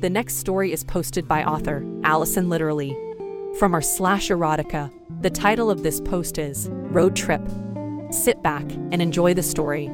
[0.00, 2.96] The next story is posted by author Allison Literally.
[3.58, 7.42] From our slash erotica, the title of this post is Road Trip.
[8.10, 9.90] Sit back and enjoy the story.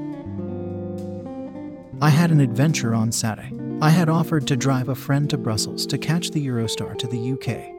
[2.00, 3.52] I had an adventure on Saturday.
[3.82, 7.32] I had offered to drive a friend to Brussels to catch the Eurostar to the
[7.32, 7.75] UK.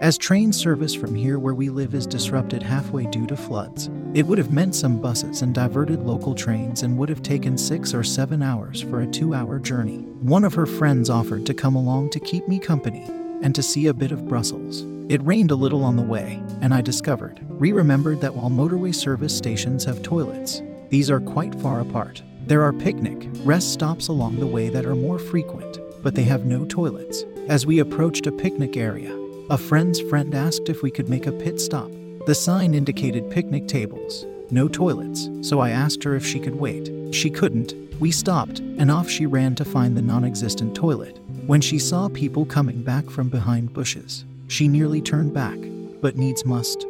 [0.00, 4.26] As train service from here where we live is disrupted halfway due to floods, it
[4.26, 8.02] would have meant some buses and diverted local trains and would have taken six or
[8.02, 9.98] seven hours for a two hour journey.
[10.20, 13.04] One of her friends offered to come along to keep me company
[13.42, 14.84] and to see a bit of Brussels.
[15.08, 18.94] It rained a little on the way, and I discovered, re remembered that while motorway
[18.94, 22.22] service stations have toilets, these are quite far apart.
[22.46, 26.46] There are picnic, rest stops along the way that are more frequent, but they have
[26.46, 27.24] no toilets.
[27.48, 29.19] As we approached a picnic area,
[29.50, 31.90] a friend's friend asked if we could make a pit stop.
[32.24, 36.88] The sign indicated picnic tables, no toilets, so I asked her if she could wait.
[37.12, 37.74] She couldn't.
[37.98, 41.18] We stopped, and off she ran to find the non existent toilet.
[41.48, 45.58] When she saw people coming back from behind bushes, she nearly turned back,
[46.00, 46.86] but needs must.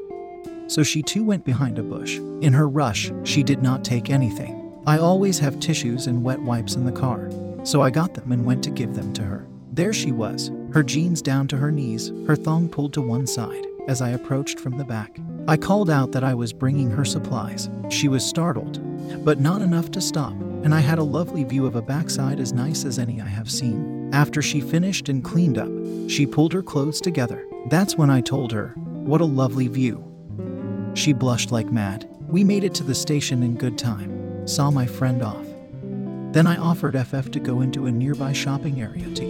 [0.67, 2.19] So she too went behind a bush.
[2.43, 4.79] In her rush, she did not take anything.
[4.87, 7.31] I always have tissues and wet wipes in the car,
[7.65, 9.47] so I got them and went to give them to her.
[9.73, 13.67] There she was, her jeans down to her knees, her thong pulled to one side,
[13.87, 15.19] as I approached from the back.
[15.47, 17.71] I called out that I was bringing her supplies.
[17.89, 18.81] She was startled,
[19.25, 22.53] but not enough to stop, and I had a lovely view of a backside as
[22.53, 24.11] nice as any I have seen.
[24.13, 25.71] After she finished and cleaned up,
[26.09, 27.47] she pulled her clothes together.
[27.69, 30.05] That's when I told her, What a lovely view.
[30.95, 32.09] She blushed like mad.
[32.29, 35.47] We made it to the station in good time, saw my friend off.
[36.33, 39.25] Then I offered FF to go into a nearby shopping area to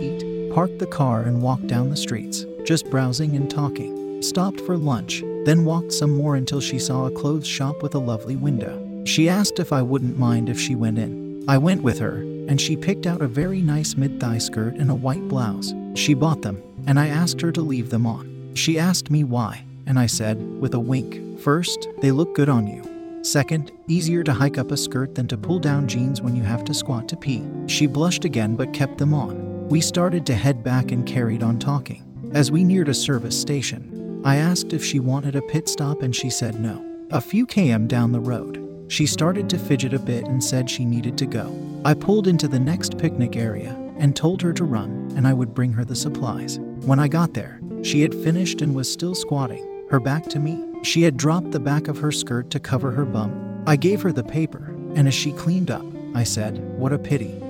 [0.50, 4.22] parked the car, and walked down the streets, just browsing and talking.
[4.22, 7.98] Stopped for lunch, then walked some more until she saw a clothes shop with a
[7.98, 9.02] lovely window.
[9.04, 11.44] She asked if I wouldn't mind if she went in.
[11.48, 12.16] I went with her,
[12.48, 15.72] and she picked out a very nice mid thigh skirt and a white blouse.
[15.94, 18.52] She bought them, and I asked her to leave them on.
[18.54, 22.66] She asked me why, and I said, with a wink, First, they look good on
[22.66, 22.84] you.
[23.22, 26.64] Second, easier to hike up a skirt than to pull down jeans when you have
[26.64, 27.42] to squat to pee.
[27.66, 29.49] She blushed again but kept them on.
[29.70, 32.02] We started to head back and carried on talking.
[32.34, 36.14] As we neared a service station, I asked if she wanted a pit stop and
[36.14, 36.84] she said no.
[37.10, 40.84] A few km down the road, she started to fidget a bit and said she
[40.84, 41.56] needed to go.
[41.84, 45.54] I pulled into the next picnic area and told her to run and I would
[45.54, 46.58] bring her the supplies.
[46.84, 50.64] When I got there, she had finished and was still squatting, her back to me.
[50.82, 53.62] She had dropped the back of her skirt to cover her bum.
[53.68, 57.40] I gave her the paper, and as she cleaned up, I said, What a pity.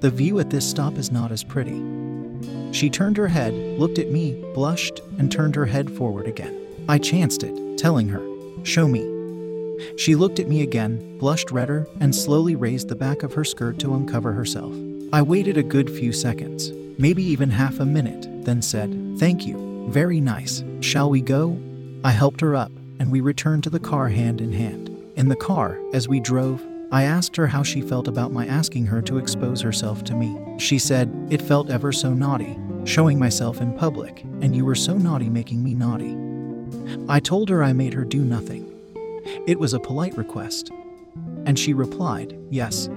[0.00, 1.82] The view at this stop is not as pretty.
[2.72, 6.56] She turned her head, looked at me, blushed, and turned her head forward again.
[6.88, 8.26] I chanced it, telling her,
[8.62, 9.06] Show me.
[9.96, 13.78] She looked at me again, blushed redder, and slowly raised the back of her skirt
[13.80, 14.74] to uncover herself.
[15.12, 19.86] I waited a good few seconds, maybe even half a minute, then said, Thank you.
[19.90, 20.62] Very nice.
[20.80, 21.58] Shall we go?
[22.04, 24.88] I helped her up, and we returned to the car hand in hand.
[25.16, 28.86] In the car, as we drove, I asked her how she felt about my asking
[28.86, 30.36] her to expose herself to me.
[30.58, 34.98] She said, It felt ever so naughty, showing myself in public, and you were so
[34.98, 36.16] naughty making me naughty.
[37.08, 38.66] I told her I made her do nothing.
[39.46, 40.70] It was a polite request.
[41.46, 42.88] And she replied, Yes.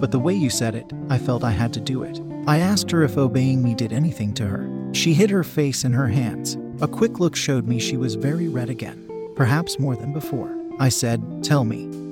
[0.00, 2.20] But the way you said it, I felt I had to do it.
[2.46, 4.90] I asked her if obeying me did anything to her.
[4.94, 6.56] She hid her face in her hands.
[6.80, 10.54] A quick look showed me she was very red again, perhaps more than before.
[10.78, 12.07] I said, Tell me.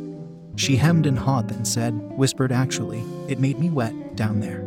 [0.57, 4.65] She hemmed and hawed, then said, whispered, Actually, it made me wet down there.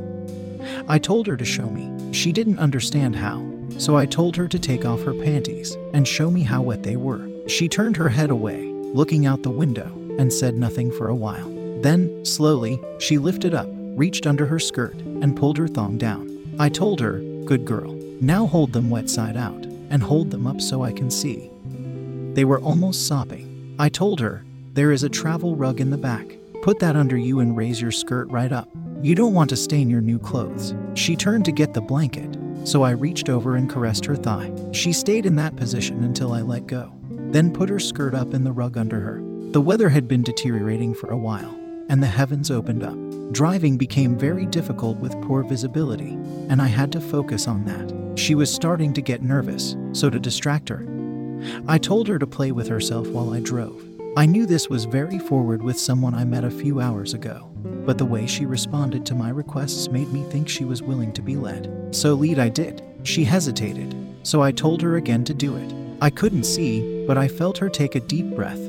[0.87, 2.13] I told her to show me.
[2.13, 3.45] She didn't understand how,
[3.77, 6.95] so I told her to take off her panties and show me how wet they
[6.95, 7.27] were.
[7.47, 11.49] She turned her head away, looking out the window, and said nothing for a while.
[11.81, 16.55] Then, slowly, she lifted up, reached under her skirt, and pulled her thong down.
[16.59, 17.93] I told her, Good girl.
[18.21, 19.65] Now hold them wet side out.
[19.91, 21.49] and hold them up so I can see.
[22.35, 23.75] They were almost sopping.
[23.79, 26.37] I told her, There is a travel rug in the back.
[26.61, 28.69] Put that under you and raise your skirt right up.
[29.01, 30.75] You don't want to stain your new clothes.
[30.93, 34.53] She turned to get the blanket, so I reached over and caressed her thigh.
[34.71, 38.43] She stayed in that position until I let go, then put her skirt up in
[38.43, 39.23] the rug under her.
[39.51, 42.97] The weather had been deteriorating for a while, and the heavens opened up.
[43.33, 46.11] Driving became very difficult with poor visibility,
[46.47, 48.19] and I had to focus on that.
[48.19, 50.85] She was starting to get nervous, so to distract her,
[51.67, 53.88] I told her to play with herself while I drove.
[54.19, 57.49] I knew this was very forward with someone I met a few hours ago,
[57.85, 61.21] but the way she responded to my requests made me think she was willing to
[61.21, 61.95] be led.
[61.95, 62.83] So, lead I did.
[63.03, 65.73] She hesitated, so I told her again to do it.
[66.01, 68.59] I couldn't see, but I felt her take a deep breath.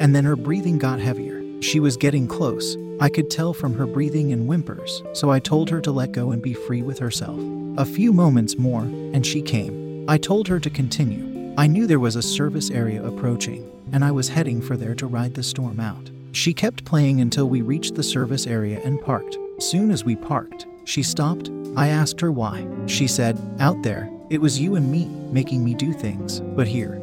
[0.00, 1.42] And then her breathing got heavier.
[1.60, 2.78] She was getting close.
[2.98, 6.30] I could tell from her breathing and whimpers, so I told her to let go
[6.30, 7.38] and be free with herself.
[7.76, 10.06] A few moments more, and she came.
[10.08, 11.54] I told her to continue.
[11.58, 15.06] I knew there was a service area approaching, and I was heading for there to
[15.06, 16.10] ride the storm out.
[16.32, 19.36] She kept playing until we reached the service area and parked.
[19.58, 21.50] Soon as we parked, she stopped.
[21.76, 22.66] I asked her why.
[22.86, 27.00] She said, Out there, it was you and me making me do things, but here,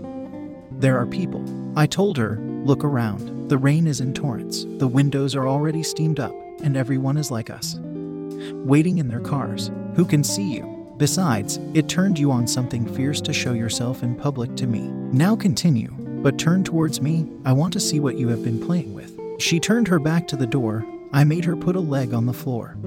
[0.71, 1.43] there are people.
[1.77, 3.49] I told her, Look around.
[3.49, 4.65] The rain is in torrents.
[4.77, 7.77] The windows are already steamed up, and everyone is like us.
[7.81, 9.71] Waiting in their cars.
[9.95, 10.93] Who can see you?
[10.97, 14.81] Besides, it turned you on something fierce to show yourself in public to me.
[15.13, 17.27] Now continue, but turn towards me.
[17.45, 19.19] I want to see what you have been playing with.
[19.39, 20.85] She turned her back to the door.
[21.13, 22.77] I made her put a leg on the floor,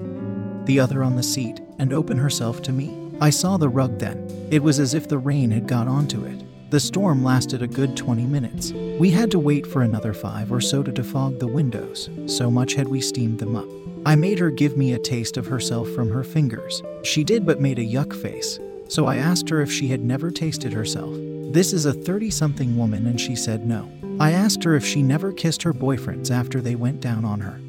[0.65, 2.97] the other on the seat, and open herself to me.
[3.21, 4.49] I saw the rug then.
[4.51, 6.43] It was as if the rain had got onto it.
[6.71, 8.73] The storm lasted a good 20 minutes.
[8.73, 12.75] We had to wait for another five or so to defog the windows, so much
[12.75, 13.69] had we steamed them up.
[14.05, 16.83] I made her give me a taste of herself from her fingers.
[17.03, 18.59] She did but made a yuck face,
[18.89, 21.15] so I asked her if she had never tasted herself.
[21.51, 23.91] This is a 30 something woman, and she said no.
[24.21, 27.61] I asked her if she never kissed her boyfriends after they went down on her.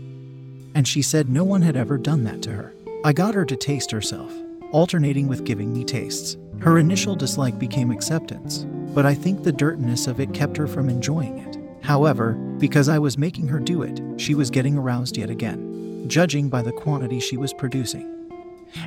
[0.76, 2.74] And she said no one had ever done that to her.
[3.04, 4.32] I got her to taste herself,
[4.72, 6.38] alternating with giving me tastes.
[6.60, 10.90] Her initial dislike became acceptance, but I think the dirtiness of it kept her from
[10.90, 11.58] enjoying it.
[11.84, 15.74] However, because I was making her do it, she was getting aroused yet again
[16.08, 18.10] judging by the quantity she was producing.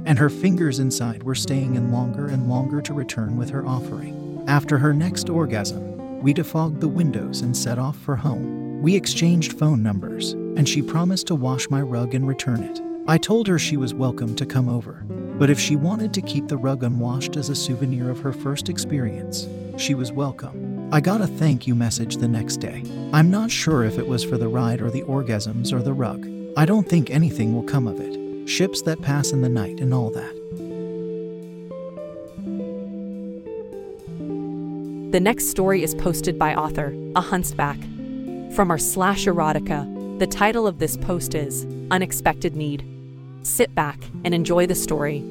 [0.04, 4.25] And her fingers inside were staying in longer and longer to return with her offering.
[4.46, 8.80] After her next orgasm, we defogged the windows and set off for home.
[8.80, 12.80] We exchanged phone numbers, and she promised to wash my rug and return it.
[13.08, 15.04] I told her she was welcome to come over,
[15.36, 18.68] but if she wanted to keep the rug unwashed as a souvenir of her first
[18.68, 19.48] experience,
[19.78, 20.88] she was welcome.
[20.92, 22.84] I got a thank you message the next day.
[23.12, 26.24] I'm not sure if it was for the ride or the orgasms or the rug.
[26.56, 28.48] I don't think anything will come of it.
[28.48, 30.45] Ships that pass in the night and all that.
[35.16, 37.78] The next story is posted by author A Huntsback.
[38.54, 42.84] From our slash erotica, the title of this post is Unexpected Need.
[43.40, 45.24] Sit back and enjoy the story.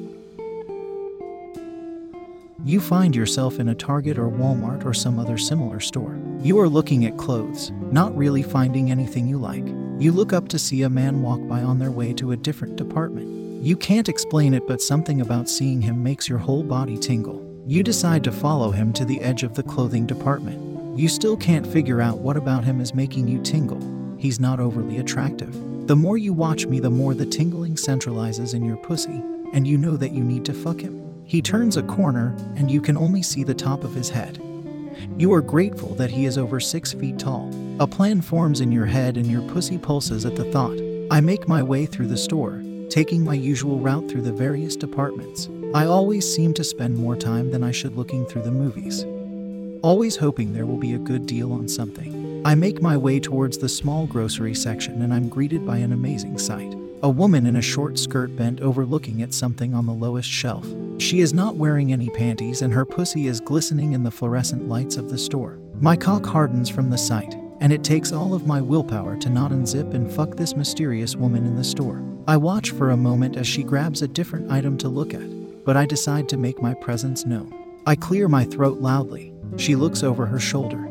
[2.64, 6.18] You find yourself in a Target or Walmart or some other similar store.
[6.40, 9.68] You are looking at clothes, not really finding anything you like.
[10.00, 12.74] You look up to see a man walk by on their way to a different
[12.74, 13.62] department.
[13.64, 17.45] You can't explain it, but something about seeing him makes your whole body tingle.
[17.68, 20.96] You decide to follow him to the edge of the clothing department.
[20.96, 23.80] You still can't figure out what about him is making you tingle.
[24.16, 25.52] He's not overly attractive.
[25.88, 29.20] The more you watch me, the more the tingling centralizes in your pussy,
[29.52, 31.02] and you know that you need to fuck him.
[31.24, 34.40] He turns a corner, and you can only see the top of his head.
[35.18, 37.50] You are grateful that he is over six feet tall.
[37.80, 40.80] A plan forms in your head and your pussy pulses at the thought.
[41.10, 45.48] I make my way through the store, taking my usual route through the various departments.
[45.74, 49.04] I always seem to spend more time than I should looking through the movies,
[49.82, 52.42] always hoping there will be a good deal on something.
[52.44, 56.38] I make my way towards the small grocery section and I'm greeted by an amazing
[56.38, 56.74] sight.
[57.02, 60.66] A woman in a short skirt bent over looking at something on the lowest shelf.
[60.98, 64.96] She is not wearing any panties and her pussy is glistening in the fluorescent lights
[64.96, 65.58] of the store.
[65.80, 69.50] My cock hardens from the sight, and it takes all of my willpower to not
[69.50, 72.02] unzip and fuck this mysterious woman in the store.
[72.28, 75.76] I watch for a moment as she grabs a different item to look at, but
[75.76, 77.52] I decide to make my presence known.
[77.86, 79.32] I clear my throat loudly.
[79.56, 80.88] She looks over her shoulder,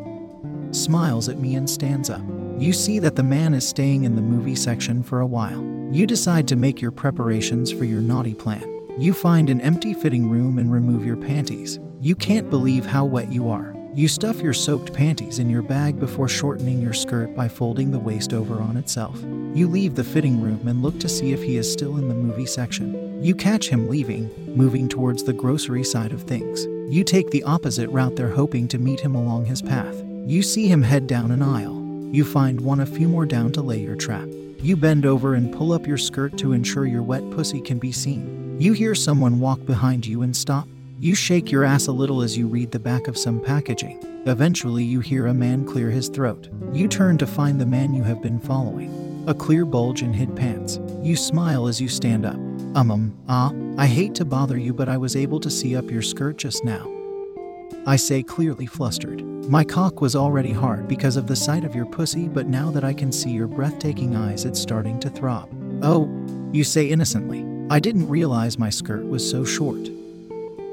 [0.71, 2.21] smiles at me, and stands up.
[2.57, 5.61] You see that the man is staying in the movie section for a while.
[5.91, 8.63] You decide to make your preparations for your naughty plan.
[8.97, 11.79] You find an empty fitting room and remove your panties.
[11.99, 13.74] You can't believe how wet you are.
[13.95, 17.99] You stuff your soaked panties in your bag before shortening your skirt by folding the
[17.99, 19.17] waist over on itself.
[19.53, 22.13] You leave the fitting room and look to see if he is still in the
[22.13, 23.23] movie section.
[23.23, 26.65] You catch him leaving, moving towards the grocery side of things.
[26.93, 30.03] You take the opposite route there, hoping to meet him along his path.
[30.25, 31.81] You see him head down an aisle.
[32.11, 34.27] You find one a few more down to lay your trap.
[34.59, 37.93] You bend over and pull up your skirt to ensure your wet pussy can be
[37.93, 38.57] seen.
[38.59, 40.67] You hear someone walk behind you and stop.
[40.97, 43.99] You shake your ass a little as you read the back of some packaging.
[44.25, 46.47] Eventually, you hear a man clear his throat.
[46.71, 49.25] You turn to find the man you have been following.
[49.27, 50.79] A clear bulge in his pants.
[51.01, 52.35] You smile as you stand up.
[52.77, 55.91] Um, um, ah, I hate to bother you, but I was able to see up
[55.91, 56.89] your skirt just now.
[57.85, 59.21] I say clearly flustered.
[59.49, 62.85] My cock was already hard because of the sight of your pussy, but now that
[62.85, 65.49] I can see your breathtaking eyes, it's starting to throb.
[65.83, 66.09] Oh,
[66.53, 67.45] you say innocently.
[67.69, 69.89] I didn't realize my skirt was so short.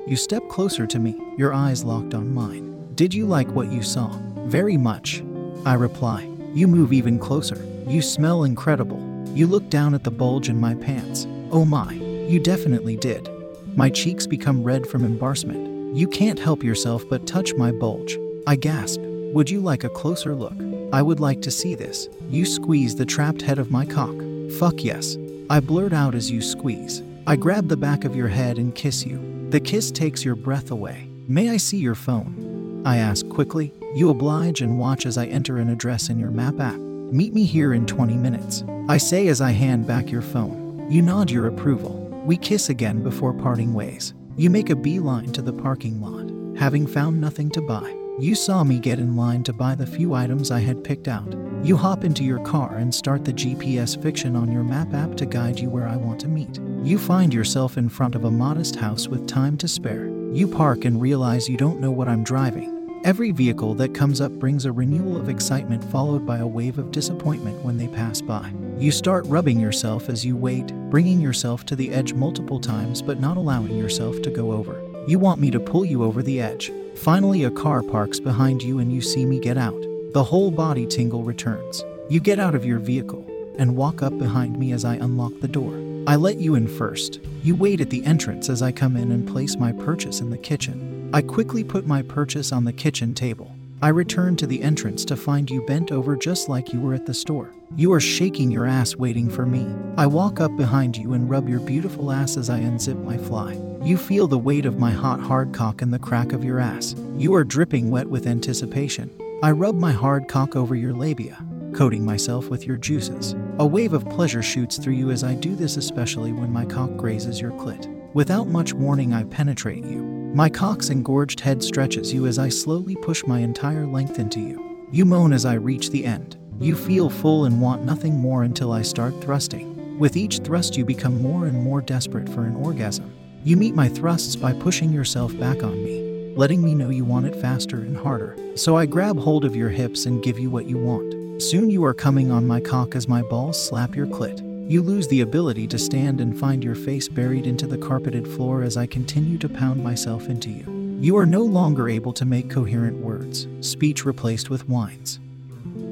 [0.04, 2.88] You step closer to me, your eyes locked on mine.
[2.97, 4.09] Did you like what you saw?
[4.47, 5.23] Very much.
[5.64, 6.28] I reply.
[6.52, 7.64] You move even closer.
[7.87, 9.00] You smell incredible.
[9.32, 11.28] You look down at the bulge in my pants.
[11.52, 13.30] Oh my, you definitely did.
[13.76, 15.97] My cheeks become red from embarrassment.
[15.97, 18.18] You can't help yourself but touch my bulge.
[18.44, 19.00] I gasp.
[19.00, 20.56] Would you like a closer look?
[20.92, 22.09] I would like to see this.
[22.28, 24.16] You squeeze the trapped head of my cock.
[24.59, 25.16] Fuck yes.
[25.49, 27.02] I blurt out as you squeeze.
[27.25, 29.32] I grab the back of your head and kiss you.
[29.52, 31.06] The kiss takes your breath away.
[31.28, 32.82] May I see your phone?
[32.87, 33.71] I ask quickly.
[33.94, 36.78] You oblige and watch as I enter an address in your map app.
[36.78, 38.64] Meet me here in 20 minutes.
[38.88, 40.90] I say as I hand back your phone.
[40.90, 42.09] You nod your approval.
[42.25, 44.14] We kiss again before parting ways.
[44.38, 47.94] You make a beeline to the parking lot, having found nothing to buy.
[48.18, 51.28] You saw me get in line to buy the few items I had picked out.
[51.62, 55.25] You hop into your car and start the GPS fiction on your map app to
[55.25, 56.59] guide you where I want to meet.
[56.83, 60.09] You find yourself in front of a modest house with time to spare.
[60.33, 63.00] You park and realize you don't know what I'm driving.
[63.04, 66.90] Every vehicle that comes up brings a renewal of excitement followed by a wave of
[66.90, 68.52] disappointment when they pass by.
[68.76, 73.21] You start rubbing yourself as you wait, bringing yourself to the edge multiple times but
[73.21, 74.83] not allowing yourself to go over.
[75.07, 76.73] You want me to pull you over the edge.
[76.97, 79.91] Finally, a car parks behind you and you see me get out.
[80.12, 81.83] The whole body tingle returns.
[82.11, 83.26] You get out of your vehicle
[83.59, 85.73] and walk up behind me as I unlock the door.
[86.07, 87.19] I let you in first.
[87.42, 90.37] You wait at the entrance as I come in and place my purchase in the
[90.37, 91.09] kitchen.
[91.14, 93.54] I quickly put my purchase on the kitchen table.
[93.81, 97.07] I return to the entrance to find you bent over just like you were at
[97.07, 97.50] the store.
[97.75, 99.66] You are shaking your ass waiting for me.
[99.97, 103.59] I walk up behind you and rub your beautiful ass as I unzip my fly.
[103.83, 106.95] You feel the weight of my hot hard cock in the crack of your ass.
[107.16, 109.11] You are dripping wet with anticipation.
[109.42, 111.44] I rub my hard cock over your labia,
[111.75, 113.34] coating myself with your juices.
[113.58, 116.96] A wave of pleasure shoots through you as I do this, especially when my cock
[116.96, 117.88] grazes your clit.
[118.14, 120.04] Without much warning, I penetrate you.
[120.32, 124.87] My cock's engorged head stretches you as I slowly push my entire length into you.
[124.92, 126.37] You moan as I reach the end.
[126.61, 129.99] You feel full and want nothing more until I start thrusting.
[129.99, 133.12] With each thrust, you become more and more desperate for an orgasm.
[133.42, 137.27] You meet my thrusts by pushing yourself back on me, letting me know you want
[137.27, 138.37] it faster and harder.
[138.55, 141.43] So I grab hold of your hips and give you what you want.
[141.43, 144.41] Soon you are coming on my cock as my balls slap your clit.
[144.71, 148.62] You lose the ability to stand and find your face buried into the carpeted floor
[148.62, 150.99] as I continue to pound myself into you.
[151.01, 155.19] You are no longer able to make coherent words, speech replaced with whines,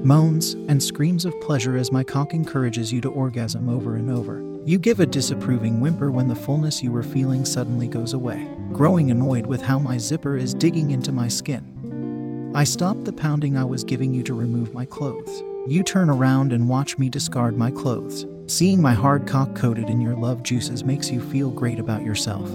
[0.05, 4.50] moans, and screams of pleasure as my cock encourages you to orgasm over and over.
[4.67, 9.11] You give a disapproving whimper when the fullness you were feeling suddenly goes away, growing
[9.11, 12.52] annoyed with how my zipper is digging into my skin.
[12.55, 15.43] I stop the pounding I was giving you to remove my clothes.
[15.67, 18.26] You turn around and watch me discard my clothes.
[18.49, 22.50] Seeing my hard cock coated in your love juices makes you feel great about yourself.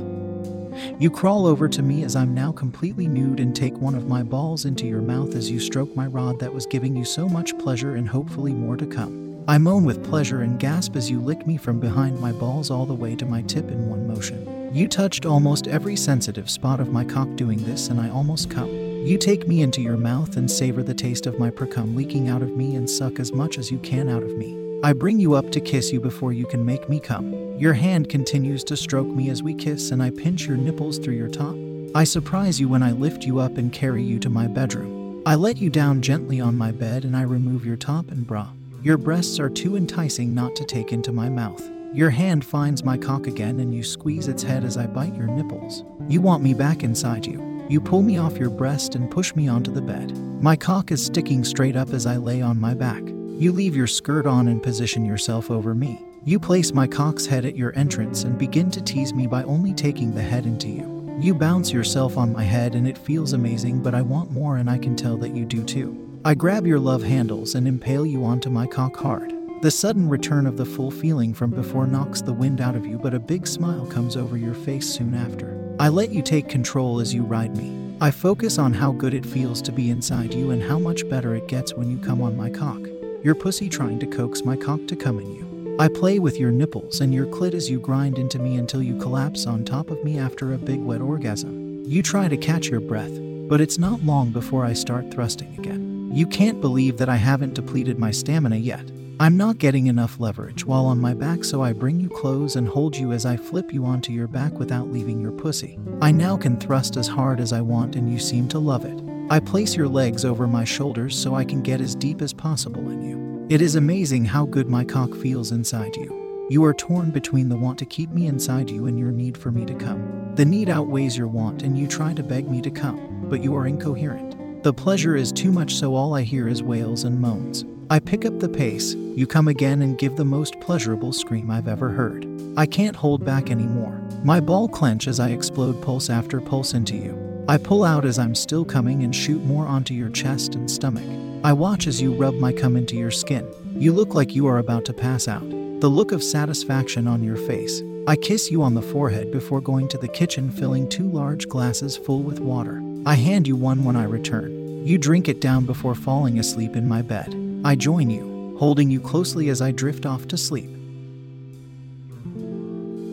[0.99, 4.21] You crawl over to me as I'm now completely nude and take one of my
[4.21, 7.57] balls into your mouth as you stroke my rod that was giving you so much
[7.57, 9.24] pleasure and hopefully more to come.
[9.47, 12.87] I moan with pleasure and gasp as you lick me from behind my balls all
[12.87, 14.73] the way to my tip in one motion.
[14.73, 18.69] You touched almost every sensitive spot of my cock doing this, and I almost come.
[19.05, 22.41] You take me into your mouth and savor the taste of my precum leaking out
[22.41, 24.57] of me and suck as much as you can out of me.
[24.83, 27.31] I bring you up to kiss you before you can make me come.
[27.59, 31.17] Your hand continues to stroke me as we kiss, and I pinch your nipples through
[31.17, 31.55] your top.
[31.93, 35.21] I surprise you when I lift you up and carry you to my bedroom.
[35.27, 38.49] I let you down gently on my bed and I remove your top and bra.
[38.85, 41.71] Your breasts are too enticing not to take into my mouth.
[41.91, 45.25] Your hand finds my cock again and you squeeze its head as I bite your
[45.25, 45.83] nipples.
[46.07, 47.65] You want me back inside you.
[47.67, 50.15] You pull me off your breast and push me onto the bed.
[50.39, 53.01] My cock is sticking straight up as I lay on my back.
[53.39, 55.99] You leave your skirt on and position yourself over me.
[56.23, 59.73] You place my cock's head at your entrance and begin to tease me by only
[59.73, 61.17] taking the head into you.
[61.19, 64.69] You bounce yourself on my head and it feels amazing, but I want more and
[64.69, 66.05] I can tell that you do too.
[66.25, 69.31] I grab your love handles and impale you onto my cock hard.
[69.61, 72.97] The sudden return of the full feeling from before knocks the wind out of you,
[72.97, 75.75] but a big smile comes over your face soon after.
[75.79, 77.95] I let you take control as you ride me.
[78.01, 81.35] I focus on how good it feels to be inside you and how much better
[81.35, 82.79] it gets when you come on my cock.
[83.21, 85.77] Your pussy trying to coax my cock to come in you.
[85.79, 88.97] I play with your nipples and your clit as you grind into me until you
[88.97, 91.83] collapse on top of me after a big wet orgasm.
[91.85, 93.13] You try to catch your breath,
[93.47, 95.84] but it's not long before I start thrusting again.
[96.15, 98.89] You can't believe that I haven't depleted my stamina yet.
[99.19, 102.69] I'm not getting enough leverage while on my back, so I bring you close and
[102.69, 105.77] hold you as I flip you onto your back without leaving your pussy.
[106.01, 108.97] I now can thrust as hard as I want, and you seem to love it.
[109.29, 112.89] I place your legs over my shoulders so I can get as deep as possible
[112.91, 113.45] in you.
[113.49, 116.47] It is amazing how good my cock feels inside you.
[116.49, 119.51] You are torn between the want to keep me inside you and your need for
[119.51, 120.31] me to come.
[120.35, 123.53] The need outweighs your want, and you try to beg me to come, but you
[123.53, 124.34] are incoherent.
[124.65, 127.65] The pleasure is too much, so all I hear is wails and moans.
[127.91, 131.67] I pick up the pace, you come again and give the most pleasurable scream I've
[131.67, 132.25] ever heard.
[132.57, 134.01] I can't hold back anymore.
[134.23, 137.45] My ball clench as I explode pulse after pulse into you.
[137.47, 141.05] I pull out as I'm still coming and shoot more onto your chest and stomach.
[141.43, 143.47] I watch as you rub my cum into your skin.
[143.75, 145.47] You look like you are about to pass out.
[145.47, 147.83] The look of satisfaction on your face.
[148.07, 151.95] I kiss you on the forehead before going to the kitchen, filling two large glasses
[151.95, 152.81] full with water.
[153.07, 154.83] I hand you one when I return.
[154.83, 157.35] You drink it down before falling asleep in my bed.
[157.63, 160.71] I join you, holding you closely as I drift off to sleep.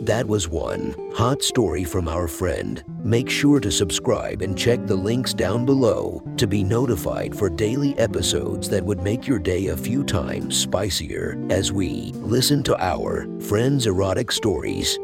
[0.03, 2.83] That was one hot story from our friend.
[3.03, 7.97] Make sure to subscribe and check the links down below to be notified for daily
[7.99, 13.27] episodes that would make your day a few times spicier as we listen to our
[13.39, 14.97] friends' erotic stories.